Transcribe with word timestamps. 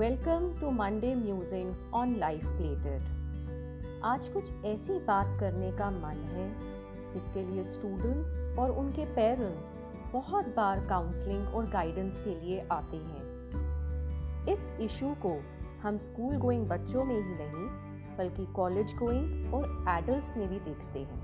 Welcome 0.00 0.60
to 0.60 0.70
Monday 0.70 1.14
musings 1.14 1.84
on 1.94 2.14
life 2.16 2.44
plated 2.44 4.02
आज 4.04 4.28
कुछ 4.28 4.64
ऐसी 4.64 4.92
बात 4.92 5.40
करने 5.40 5.72
का 5.72 5.90
मन 5.90 6.22
है, 6.26 6.46
जिसके 7.10 7.42
लिए 7.42 7.64
स्टूडेंट्स 7.64 8.58
और 8.58 8.70
उनके 8.70 9.04
पेरेंट्स 9.04 9.76
बहुत 10.12 10.44
बार 10.44 10.86
काउंसलिंग 10.86 11.48
और 11.48 11.70
गाइडेंस 11.70 12.18
के 12.18 12.40
लिए 12.40 12.60
आते 12.72 12.96
हैं। 12.96 14.46
इस 14.48 14.72
इशू 14.80 15.14
को 15.26 15.36
हम 15.82 15.98
स्कूल 15.98 16.36
गोइंग 16.36 16.66
बच्चों 16.68 17.04
में 17.04 17.16
ही 17.16 17.34
नहीं, 17.34 17.66
बल्कि 18.16 18.46
कॉलेज 18.52 18.94
गोइंग 18.94 19.54
और 19.54 19.84
एडल्ट्स 19.88 20.36
में 20.36 20.48
भी 20.48 20.60
देखते 20.60 20.98
हैं। 20.98 21.22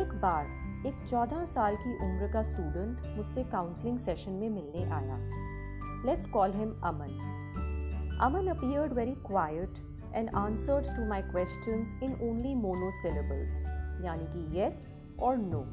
एक 0.00 0.20
बार 0.20 0.44
एक 0.86 1.06
14 1.08 1.44
साल 1.44 1.76
की 1.76 1.94
उम्र 2.06 2.32
का 2.32 2.42
स्टूडेंट 2.42 3.16
मुझसे 3.16 3.44
काउंसलिंग 3.44 3.98
सेशन 3.98 4.32
में 4.32 4.48
मिलने 4.50 4.90
आया। 4.90 5.18
Let's 6.04 6.26
call 6.26 6.52
him 6.52 6.76
Aman. 6.82 7.12
Aman 8.20 8.48
appeared 8.48 8.92
very 8.92 9.16
quiet 9.24 9.68
and 10.14 10.34
answered 10.34 10.84
to 10.84 11.04
my 11.06 11.22
questions 11.22 11.94
in 12.00 12.16
only 12.22 12.54
monosyllables, 12.54 13.62
yani 14.02 14.32
ki 14.32 14.44
yes 14.52 14.90
or 15.16 15.36
no. 15.36 15.66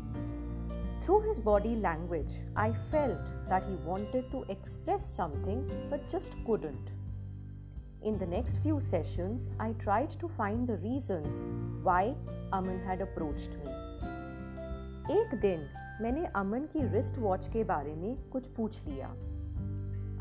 Through 1.03 1.21
his 1.27 1.39
body 1.39 1.75
language, 1.75 2.33
I 2.55 2.73
felt 2.91 3.23
that 3.47 3.63
he 3.69 3.75
wanted 3.85 4.31
to 4.31 4.43
express 4.49 5.05
something 5.05 5.69
but 5.91 6.09
just 6.09 6.35
couldn't. 6.47 6.91
In 8.01 8.17
the 8.17 8.25
next 8.25 8.57
few 8.63 8.81
sessions, 8.81 9.51
I 9.59 9.73
tried 9.73 10.09
to 10.19 10.27
find 10.27 10.67
the 10.67 10.77
reasons 10.77 11.39
why 11.83 12.15
Aman 12.51 12.79
had 12.79 13.01
approached 13.01 13.57
me. 13.63 13.71
एक 15.11 15.39
दिन 15.41 15.67
मैंने 16.01 16.25
अमन 16.35 16.65
की 16.73 16.87
wrist 16.93 17.17
watch 17.17 17.47
के 17.53 17.63
बारे 17.63 17.95
में 17.95 18.29
कुछ 18.31 18.47
पूछ 18.47 18.81
लिया 18.87 19.13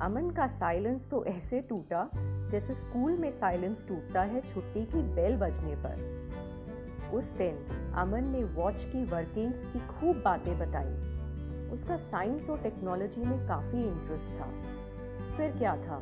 अमन 0.04 0.28
का 0.30 0.46
साइलेंस 0.46 1.08
तो 1.08 1.24
ऐसे 1.24 1.60
टूटा 1.60 2.08
जैसे 2.50 2.74
स्कूल 2.74 3.12
में 3.18 3.30
साइलेंस 3.30 3.86
टूटता 3.88 4.22
है 4.22 4.40
छुट्टी 4.40 4.84
की 4.84 5.02
बेल 5.14 5.36
बजने 5.36 5.74
पर। 5.76 7.12
उस 7.14 7.30
दिन 7.30 7.92
अमन 7.94 8.26
ने 8.28 8.42
वॉच 8.44 8.84
की 8.84 9.04
वर्किंग 9.04 9.52
की 9.52 9.78
खूब 9.78 10.20
बातें 10.24 10.58
बताई। 10.58 11.70
उसका 11.70 11.96
साइंस 11.96 12.50
और 12.50 12.58
टेक्नोलॉजी 12.58 13.24
में 13.24 13.48
काफ़ी 13.48 13.82
इंटरेस्ट 13.82 14.32
था। 14.32 14.50
फिर 15.36 15.56
क्या 15.58 15.76
था? 15.76 15.96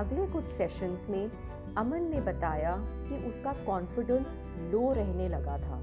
अगले 0.00 0.26
कुछ 0.26 0.44
सेशंस 0.44 1.06
में 1.10 1.30
अमन 1.76 2.10
ने 2.10 2.20
बताया 2.20 2.76
कि 2.78 3.24
उसका 3.28 3.52
कॉन्फिडेंस 3.66 4.36
लो 4.72 4.92
रहने 4.92 5.28
लगा 5.28 5.58
था। 5.58 5.80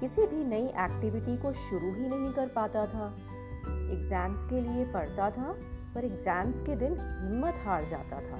किसी 0.00 0.26
भी 0.26 0.44
नई 0.44 0.66
एक्टिविटी 0.66 1.36
को 1.36 1.52
शुरू 1.52 1.94
ही 1.94 2.08
नहीं 2.08 2.32
कर 2.32 2.48
पाता 2.48 2.86
था। 2.86 3.14
एग्ज़ाम्स 3.92 4.44
के 4.44 4.60
लिए 4.60 4.92
पढ़ता 4.92 5.30
था 5.30 5.58
पर 5.98 6.04
एग्ज़ाम्स 6.04 6.60
के 6.62 6.74
दिन 6.76 6.96
हिम्मत 7.00 7.54
हार 7.64 7.84
जाता 7.90 8.20
था। 8.22 8.36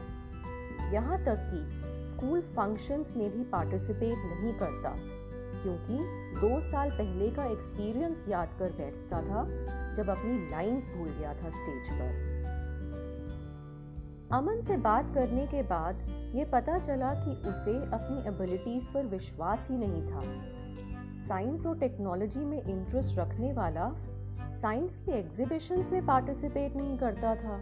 यहाँ 0.93 1.17
तक 1.25 1.39
कि 1.51 2.05
स्कूल 2.05 2.41
फ़ंक्शंस 2.57 3.13
में 3.17 3.31
भी 3.31 3.45
पार्टिसिपेट 3.45 4.19
नहीं 4.27 4.53
करता, 4.59 4.93
क्योंकि 5.63 5.97
दो 6.41 6.61
साल 6.61 6.91
पहले 6.91 7.31
का 7.31 7.45
एक्सपीरियंस 7.45 8.25
याद 8.29 8.49
कर 8.59 8.73
बैठता 8.73 9.21
था, 9.23 9.45
जब 9.95 10.11
अपनी 10.11 10.39
लाइंस 10.51 10.89
भूल 10.89 11.09
गया 11.09 11.33
था 11.35 11.51
स्टेज 11.51 11.91
पर। 11.91 12.37
अमन 14.33 14.61
से 14.63 14.77
बात 14.77 15.13
करने 15.15 15.47
के 15.47 15.63
बाद 15.63 16.07
ये 16.35 16.45
पता 16.45 16.79
चला 16.79 17.13
कि 17.15 17.35
उसे 17.51 17.77
अपनी 17.77 18.29
एबिलिटीज 18.29 18.87
पर 18.87 19.07
विश्वास 19.07 19.67
ही 19.71 19.79
नहीं 19.79 20.03
था। 20.03 20.21
साइंस 21.19 21.67
और 21.67 21.79
टेक्नोलॉजी 21.79 22.45
में 22.45 22.63
इंटरेस्ट 22.63 23.19
रखने 23.19 23.53
वाला 23.53 23.87
साइंस 24.51 24.97
की 24.97 25.13
एग्जीबिशंस 25.13 25.91
में 25.91 26.07
पार्टिसिपेट 26.07 26.77
नहीं 26.77 26.99
करता 26.99 27.35
था। 27.35 27.57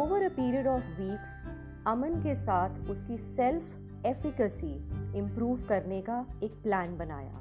Over 0.00 0.22
a 0.22 0.28
period 0.28 0.66
of 0.66 0.82
weeks 1.00 1.38
Aman 1.86 2.20
के 2.22 2.34
साथ 2.34 2.90
उसकी 2.90 3.18
सेल्फ 3.18 4.06
एफिकेसी 4.06 4.72
इम्प्रूव 5.18 5.62
करने 5.68 6.00
का 6.00 6.26
एक 6.42 6.52
प्लान 6.62 6.96
बनाया। 6.98 7.40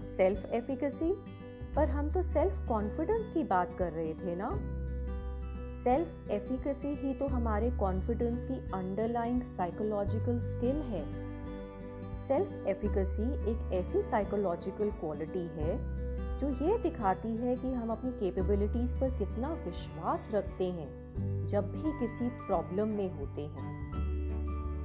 सेल्फ 0.00 0.52
एफिकेसी 0.52 1.12
पर 1.76 1.88
हम 1.88 2.12
तो 2.12 2.22
सेल्फ 2.22 2.68
कॉन्फिडेंस 2.68 3.30
की 3.30 3.44
बात 3.44 3.72
कर 3.78 3.92
रहे 3.92 4.14
थे 4.14 4.36
ना? 4.36 4.50
सेल्फ 5.68 6.30
एफिकेसी 6.30 6.88
ही 6.88 7.14
तो 7.14 7.26
हमारे 7.26 7.70
कॉन्फिडेंस 7.70 8.44
की 8.44 8.58
अंडरलाइंग 8.74 9.42
साइकोलॉजिकल 9.42 10.38
स्किल 10.38 10.76
है। 10.76 11.04
सेल्फ 12.18 12.66
एफिकेसी 12.66 13.50
एक 13.50 13.72
ऐसी 13.72 14.02
साइकोलॉजिकल 14.02 14.90
क्वालिटी 14.90 15.46
है 15.56 15.76
जो 16.40 16.48
ये 16.66 16.78
दिखाती 16.78 17.36
है 17.36 17.56
कि 17.56 17.72
हम 17.72 17.90
अपनी 17.90 18.10
कैपेबिलिटीज 18.10 19.00
पर 19.00 19.10
कितना 19.10 19.48
विश्वास 19.48 20.28
रखते 20.34 20.64
हैं, 20.64 20.88
जब 21.48 21.72
भी 21.72 21.98
किसी 21.98 22.28
प्रॉब्लम 22.28 22.88
में 22.88 23.18
होते 23.18 23.42
हैं। 23.42 23.88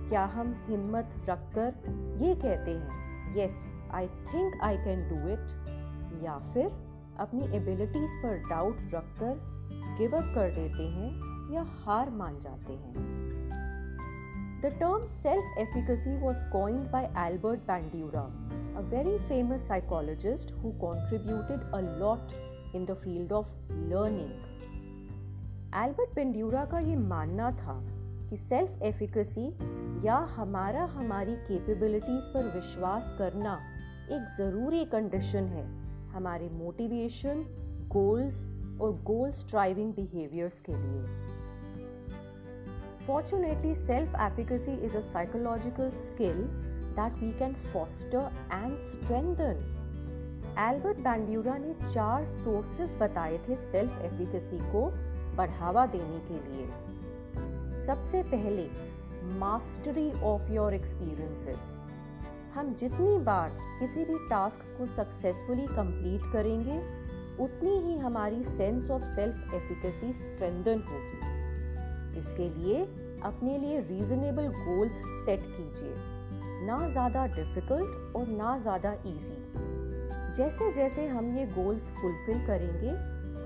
क्या 0.10 0.26
हम 0.26 0.56
हिम्मत 0.68 1.14
रखकर 1.30 1.74
ये 2.22 2.36
कहते 2.36 2.72
हैं 2.72 3.36
yes 3.38 3.76
I 3.92 4.08
think 4.08 4.62
I 4.62 4.78
can 4.78 5.10
do 5.10 5.16
it 5.16 6.24
या 6.24 6.52
फिर 6.54 6.66
अपनी 7.20 7.46
एबिलिटीज 7.46 8.10
पर 8.24 8.38
डाउट 8.50 8.78
रखकर 8.94 9.40
गिव 9.98 10.16
अप 10.16 10.24
कर 10.24 10.50
देते 10.50 10.84
हैं 10.84 11.12
या 11.54 11.62
हार 11.62 12.10
मान 12.10 12.40
जाते 12.40 12.74
हैं? 12.74 12.94
The 14.64 14.72
term 14.80 15.06
self 15.10 15.44
efficacy 15.58 16.16
was 16.22 16.42
coined 16.50 16.90
by 16.90 17.10
Albert 17.16 17.68
Bandura, 17.68 18.32
a 18.78 18.82
very 18.82 19.18
famous 19.28 19.62
psychologist 19.62 20.54
who 20.62 20.72
contributed 20.80 21.60
a 21.74 21.82
lot 21.82 22.32
in 22.74 22.86
the 22.86 22.96
field 22.96 23.34
of 23.34 23.50
learning. 23.90 24.32
Albert 25.76 26.16
Bandura 26.16 26.64
का 26.72 26.80
ये 26.80 26.96
मानना 26.96 27.52
था 27.60 27.78
कि 28.30 28.38
सेल्फ 28.38 28.82
एफिकेसी 28.84 29.48
या 30.08 30.18
हमारा 30.38 30.84
हमारी 30.96 31.36
कैपेबिलिटीज 31.50 32.34
पर 32.34 32.52
विश्वास 32.56 33.14
करना 33.18 33.60
एक 34.12 34.36
ज़रूरी 34.38 34.86
कंडीशन 34.96 35.54
है 35.58 35.68
हमारे 36.14 36.50
मोटिवेशन 36.64 37.46
गोल्स 38.00 38.46
और 38.82 39.00
गोल 39.12 39.32
स्ट्राइविंग 39.44 39.94
बिहेवियर्स 39.94 40.62
के 40.70 40.74
लिए 40.76 41.42
Fortunately, 43.06 43.76
self 43.76 44.08
efficacy 44.18 44.72
is 44.72 44.94
a 44.96 45.02
psychological 45.02 45.92
skill 45.92 46.38
that 46.96 47.12
we 47.22 47.34
can 47.34 47.54
foster 47.72 48.22
and 48.50 48.80
strengthen. 48.80 49.58
Albert 50.60 51.00
Bandura 51.00 51.58
ने 51.58 51.74
चार 51.94 52.26
सोर्सेस 52.26 52.96
बताए 52.96 53.38
थे 53.48 53.56
सेल्फ 53.56 54.00
एफिकेसी 54.02 54.58
को 54.72 54.86
बढ़ावा 55.36 55.86
देने 55.86 56.20
के 56.30 56.40
लिए। 56.46 57.78
सबसे 57.78 58.24
पहले 58.24 58.68
मास्टरी 59.40 60.12
ऑफ़ 60.22 60.52
योर 60.52 60.74
एक्सपीरियंसेस 60.74 61.74
हम 62.54 62.74
जितनी 62.80 63.18
बार 63.24 63.50
किसी 63.80 64.06
भी 64.06 64.18
टास्क 64.30 64.62
को 64.78 64.86
सक्सेसफुली 64.86 65.68
कंप्लीट 65.68 66.32
करेंगे 66.34 66.80
उतनी 67.44 67.78
ही 67.80 67.98
हमारी 67.98 68.44
sense 68.44 68.90
of 68.92 69.04
self 69.04 69.54
efficacy 69.54 70.14
strengthen 70.14 70.84
होगी। 70.92 71.33
इसके 72.18 72.50
लिए 72.50 72.84
अपने 73.24 73.58
लिए 73.58 73.80
रीजनेबल 73.80 74.48
गोल्स 74.48 74.96
सेट 75.26 75.44
कीजिए। 75.48 75.94
ना 76.68 76.88
ज़्यादा 76.88 77.26
डिफ़िकल्ट 77.26 78.16
और 78.16 78.28
ना 78.28 78.58
ज़्यादा 78.58 78.94
इजी 78.94 79.38
जैसे 80.38 80.72
जैसे 80.72 81.08
हम 81.08 81.36
ये 81.38 81.46
गोल्स 81.46 81.90
फुलफिल 81.90 82.46
करेंगे, 82.48 82.92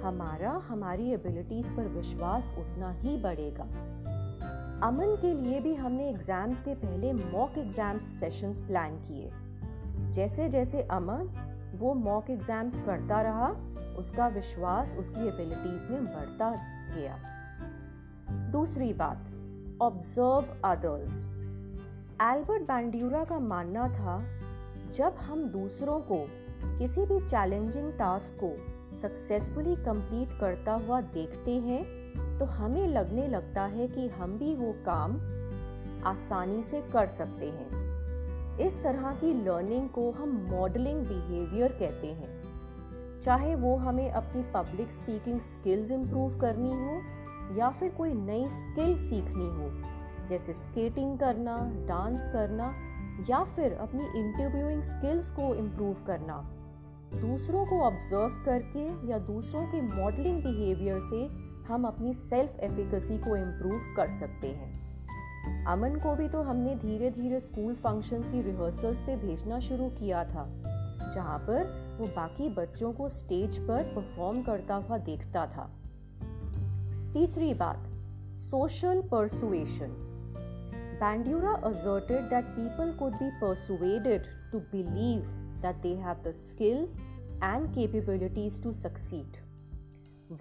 हमारा, 0.02 0.52
हमारी 0.68 1.12
एबिलिटीज़ 1.12 1.70
पर 1.72 1.88
विश्वास 1.88 2.54
उतना 2.58 2.92
ही 2.92 3.18
बढ़ेगा। 3.18 3.64
अमन 4.88 5.16
के 5.22 5.34
लिए 5.34 5.60
भी 5.60 5.74
हमने 5.76 6.10
एग्ज़ाम्स 6.10 6.62
के 6.62 6.76
पहले 6.76 7.14
मॉक 7.14 7.58
एग्ज़ाम्स 7.58 8.02
सेशंस 8.20 8.60
प्लान 8.62 8.96
किए। 8.98 9.32
जैसे 10.14 10.50
जैसे 10.50 10.82
अमन 10.82 11.30
वो 11.76 11.94
मॉक 11.94 12.30
एग्ज़ाम्स 12.30 12.80
करता 12.80 13.22
रहा, 13.22 13.50
उसका 14.00 14.28
विश्वास, 14.28 14.96
उसकी 14.96 15.28
एबिलिटीज़ 15.28 15.92
में 15.92 16.06
बढ़ता 16.06 16.52
गया। 16.96 17.18
दूसरी 18.52 18.94
बात 18.94 19.82
ऑब्ज़र्व 19.82 20.46
अदर्स 20.66 21.26
एल्बर्ट 22.22 22.62
बैंड्यूरा 22.62 23.24
का 23.24 23.40
मानना 23.40 23.88
था, 23.90 24.20
जब 24.96 25.16
हम 25.20 25.44
दूसरों 25.50 26.00
को 26.02 26.18
किसी 26.80 27.02
भी 27.02 27.20
चैलेंजिंग 27.28 27.92
टास्क 27.94 28.38
को 28.44 28.56
सक्सेसफुली 28.98 29.76
कंप्लीट 29.76 30.40
करता 30.40 30.74
हुआ 30.74 31.02
देखते 31.02 31.52
हैं 31.52 31.84
तो 32.40 32.46
हमें 32.46 32.88
लगने 32.88 33.28
लगता 33.28 33.64
है 33.66 33.88
कि 33.88 34.08
हम 34.08 34.38
भी 34.38 34.54
वो 34.56 34.72
काम 34.86 35.18
आसानी 36.06 36.64
से 36.64 36.82
कर 36.94 37.08
सकते 37.08 37.46
हैं। 37.46 38.58
इस 38.60 38.82
तरह 38.84 39.12
की 39.14 39.34
लर्निंग 39.44 39.90
को 39.90 40.10
हम 40.12 40.30
मॉडलिंग 40.52 41.00
बिहेवियर 41.02 41.72
कहते 41.72 42.08
हैं। 42.08 43.22
चाहे 43.22 43.56
वो 43.56 43.76
हमें 43.76 44.10
अपनी 44.12 44.44
पब्लिक 44.54 44.92
स्पीकिंग 44.92 45.40
स्किल्स 45.40 45.92
इम्प्रूव 45.92 46.40
करनी 46.40 46.72
हो 46.72 47.00
या 47.56 47.70
फिर 47.70 47.92
कोई 47.92 48.14
नई 48.14 48.48
स्किल 48.50 48.98
सीखनी 49.00 49.48
हो, 49.48 49.70
जैसे 50.30 50.54
स्केटिंग 50.54 51.18
करना, 51.20 51.58
डांस 51.88 52.28
करना, 52.28 52.74
या 53.30 53.44
फिर 53.56 53.74
अपनी 53.74 54.04
इंटरव्यूइंग 54.20 54.82
स्किल्स 54.84 55.32
को 55.32 55.54
इम्प्रूव 55.56 55.94
करना। 56.08 56.38
दूसरों 57.14 57.66
को 57.66 57.80
ऑब्ज़र्व 57.82 58.44
करके 58.46 58.86
या 59.10 59.18
दूसरों 59.18 59.66
के 59.66 59.82
मॉडलिंग 59.82 60.44
बिहेवियर 60.44 61.00
से 61.02 61.26
हम 61.68 61.86
अपनी 61.88 62.14
सेल्फ 62.14 62.60
एफिकेसी 62.60 63.18
को 63.18 63.36
इम्प्रूव 63.36 63.96
कर 63.98 64.12
सकते 64.12 64.48
हैं। 64.48 65.66
अमन 65.66 65.96
को 65.96 66.16
भी 66.16 66.28
तो 66.30 66.42
हमने 66.42 66.76
धीरे 66.76 67.10
धीरे 67.10 67.40
स्कूल 67.40 67.74
फ़ंक्शंस 67.76 68.30
की 68.30 68.42
रिहर्सल्स 68.42 69.02
पे 69.02 69.16
भेजना 69.16 69.60
शुरू 69.60 69.90
किया 69.90 70.24
था, 70.26 70.46
जहाँ 71.16 71.38
पर 71.40 71.98
वो 72.00 72.08
बाकी 72.08 72.50
बच्चों 72.56 72.92
को 72.94 73.10
स्टेज 73.10 73.58
पर 73.58 73.84
परफॉर्म 73.96 74.42
करता 74.42 74.76
हुआ 74.76 74.98
देखता 74.98 75.46
था। 75.48 75.70
तीसरी 77.14 77.54
बात 77.54 77.84
social 78.40 79.02
persuasion 79.12 79.92
Bandura 81.02 81.52
asserted 81.68 82.24
that 82.30 82.46
people 82.56 82.92
could 83.00 83.14
be 83.14 83.30
persuaded 83.42 84.26
to 84.52 84.60
believe 84.74 85.22
that 85.62 85.76
they 85.84 85.94
have 85.96 86.18
the 86.28 86.34
skills 86.36 86.98
and 87.44 87.68
capabilities 87.76 88.62
to 88.64 88.72
succeed 88.74 89.38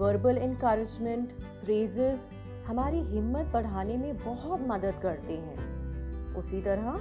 verbal 0.01 0.39
encouragement 0.39 1.33
praises 1.65 2.29
हमारी 2.67 3.03
हिम्मत 3.05 3.53
बढ़ाने 3.53 3.97
में 3.97 4.17
बहुत 4.17 4.67
मदद 4.69 5.01
करते 5.03 5.33
हैं। 5.33 6.35
उसी 6.37 6.63
तरह 6.63 7.01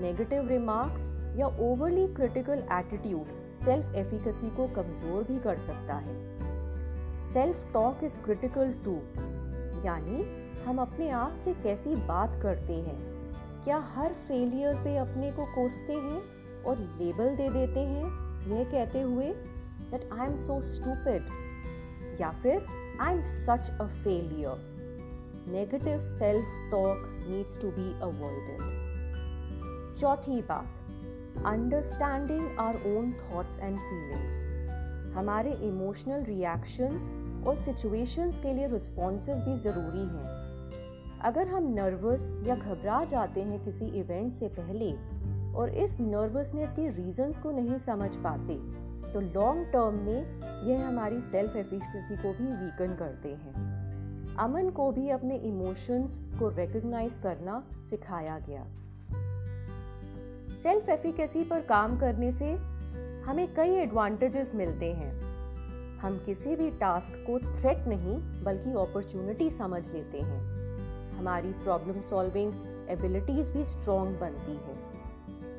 नेगेटिव 0.00 0.48
रिमार्क्स 0.48 1.08
या 1.38 1.46
overly 1.46 2.06
critical 2.14 2.62
attitude 2.72 3.34
self 3.64 3.94
efficacy 3.96 4.50
को 4.56 4.66
कमज़ोर 4.76 5.22
भी 5.22 5.38
कर 5.38 5.58
सकता 5.58 5.94
है। 5.94 6.35
Self 7.20 7.72
talk 7.72 8.04
is 8.04 8.18
critical 8.18 8.72
to 8.84 8.94
यानी 9.84 10.22
हम 10.64 10.78
अपने 10.78 11.10
आप 11.10 11.36
से 11.36 11.54
कैसी 11.54 11.96
बात 11.96 12.42
करते 12.42 12.72
हैं? 12.72 12.98
क्या 13.64 13.76
हर 13.76 14.12
फेलियर 14.12 14.74
पे 14.74 14.96
अपने 14.96 15.32
को 15.32 15.44
कोसते 15.44 15.92
हैं 15.92 16.22
और 16.62 16.78
लेबल 16.78 17.36
दे 17.36 17.48
देते 17.48 17.80
हैं? 17.80 18.04
यह 18.46 18.64
कहते 18.64 19.00
हुए 19.00 19.26
that 19.90 20.08
I 20.12 20.26
am 20.26 20.36
so 20.36 20.60
stupid 20.62 21.28
या 22.20 22.30
फिर 22.30 22.66
I 23.00 23.14
am 23.14 23.22
such 23.22 23.70
a 23.80 23.86
failure 23.86 24.76
negative 25.48 26.00
self 26.02 26.44
talk 26.70 26.98
needs 27.28 27.56
to 27.56 27.68
be 27.70 27.84
avoided. 28.02 28.62
चौथी 30.00 30.42
बात 30.42 31.44
understanding 31.46 32.58
our 32.58 32.74
own 32.74 33.12
thoughts 33.12 33.58
and 33.58 33.78
feelings 33.78 34.55
हमारे 35.16 35.52
इमोशनल 35.62 36.24
रिएक्शंस 36.24 37.10
और 37.48 37.56
सिचुएशंस 37.56 38.40
के 38.40 38.52
लिए 38.52 38.66
रिस्पॉन्सेज 38.66 39.40
भी 39.40 39.56
ज़रूरी 39.56 40.06
हैं। 40.06 41.20
अगर 41.20 41.48
हम 41.48 41.72
नर्वस 41.74 42.30
या 42.46 42.56
घबरा 42.56 43.04
जाते 43.04 43.42
हैं 43.42 43.64
किसी 43.64 43.86
इवेंट 44.00 44.32
से 44.32 44.48
पहले 44.48 44.90
और 45.58 45.70
इस 45.74 45.96
नर्वसनेस 46.00 46.72
के 46.72 46.88
रीजंस 46.88 47.40
को 47.40 47.50
नहीं 47.50 47.78
समझ 47.78 48.14
पाते 48.16 48.54
तो 49.12 49.20
लॉन्ग 49.20 49.66
टर्म 49.66 49.94
में 49.94 50.40
यह 50.68 50.86
हमारी 50.88 51.20
सेल्फ 51.22 51.56
एफिशिएंसी 51.56 52.16
को 52.16 52.32
भी 52.32 52.50
वीकन 52.54 52.94
करते 52.94 53.28
हैं। 53.28 54.34
अमन 54.38 54.70
को 54.70 54.90
भी 54.92 55.08
अपने 55.10 55.36
इमोशंस 55.36 56.18
को 56.38 56.48
रिकग्नाइज 56.48 57.18
करना 57.18 57.62
सिखाया 57.90 58.38
गया। 58.38 58.64
सेल्फ 60.54 60.88
एफिकेसी 60.88 61.44
पर 61.44 61.60
काम 61.60 61.98
करने 61.98 62.30
से 62.32 62.56
हमें 63.26 63.54
कई 63.54 63.70
एडवांटेजेस 63.74 64.54
मिलते 64.54 64.92
हैं। 64.92 65.12
हम 65.98 66.18
किसी 66.26 66.56
भी 66.56 66.70
टास्क 66.70 67.14
को 67.26 67.38
थ्रेट 67.38 67.86
नहीं, 67.88 68.18
बल्कि 68.44 68.70
अपॉर्चुनिटी 68.72 69.50
समझ 69.50 69.88
लेते 69.90 70.20
हैं। 70.20 70.40
हमारी 71.12 71.52
प्रॉब्लम 71.52 72.00
सॉल्विंग 72.00 72.52
एबिलिटीज 72.90 73.50
भी 73.50 73.64
स्ट्रॉन्ग 73.64 74.18
बनती 74.20 74.52
है। 74.52 74.74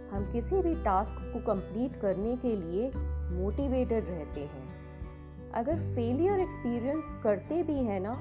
हम 0.09 0.31
किसी 0.33 0.61
भी 0.61 0.73
टास्क 0.75 1.15
को 1.23 1.39
कंप्लीट 1.45 1.99
करने 2.01 2.35
के 2.35 2.55
लिए 2.55 2.91
मोटिवेटेड 3.33 4.09
रहते 4.09 4.41
हैं। 4.41 4.65
अगर 5.53 5.79
फेलियर 5.95 6.39
एक्सपीरियंस 6.39 7.13
करते 7.23 7.61
भी 7.63 7.79
हैं 7.83 7.99
ना 7.99 8.13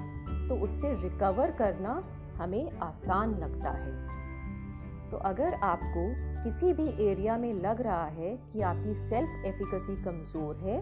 तो 0.49 0.55
उससे 0.55 0.93
रिकवर 0.95 1.51
करना 1.51 2.03
हमें 2.37 2.79
आसान 2.79 3.39
लगता 3.39 3.71
है। 3.71 5.11
तो 5.11 5.17
अगर 5.17 5.55
आपको 5.55 6.05
किसी 6.47 6.73
भी 6.73 6.89
एरिया 7.05 7.37
में 7.37 7.53
लग 7.55 7.81
रहा 7.81 8.05
है 8.07 8.31
कि 8.53 8.61
आपकी 8.63 8.95
सेल्फ 8.95 9.47
एफिकेसी 9.47 9.95
कमज़ोर 10.05 10.57
है 10.57 10.81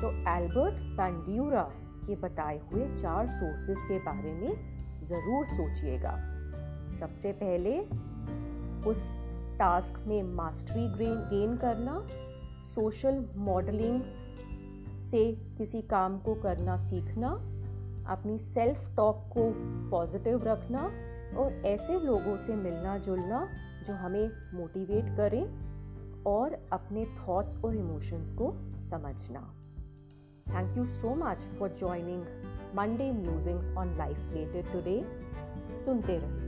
तो 0.00 0.10
एल्बर्ट 0.30 0.78
पैंड्यूरा 0.96 1.62
के 2.06 2.16
बताए 2.16 2.60
हुए 2.72 2.86
चार 2.96 3.26
सोर्सेस 3.28 3.78
के 3.88 3.98
बारे 3.98 4.32
में 4.32 4.54
ज़रूर 5.04 5.46
सोचिएगा। 5.46 6.12
सबसे 7.00 7.32
पहले, 7.32 7.78
उस 8.90 9.14
टास्क 9.58 9.98
में 10.06 10.22
मास्टरी 10.22 10.86
गेन 10.88 11.56
करना 11.56 12.00
सोशल 12.74 13.24
मॉडलिंग 13.36 14.00
से 14.98 15.22
किसी 15.58 15.82
काम 15.82 16.18
को 16.18 16.34
करना 16.34 16.76
सीखना, 16.76 17.28
अपनी 18.08 18.38
सेल्फ 18.38 18.90
टॉक 18.96 19.28
को 19.36 19.50
पॉजिटिव 19.90 20.44
रखना 20.44 20.90
और 21.36 21.62
ऐसे 21.66 22.00
लोगों 22.00 22.36
से 22.36 22.56
मिलना 22.56 22.98
जुलना 22.98 23.48
जो 23.86 23.92
हमें 23.92 24.30
मोटिवेट 24.54 25.16
करें 25.16 25.44
और 26.26 26.68
अपने 26.72 27.04
थॉट्स 27.04 27.56
और 27.64 27.76
इमोशंस 27.76 28.32
को 28.32 28.52
समझना। 28.80 29.40
Thank 30.48 30.76
you 30.76 30.86
so 30.86 31.14
much 31.14 31.46
for 31.58 31.68
joining 31.78 32.22
Monday 32.74 33.12
musings 33.12 33.70
on 33.70 33.96
life 33.96 34.16
related 34.18 34.72
today 34.72 35.02
सुनते 35.84 36.18
रहिए। 36.18 36.43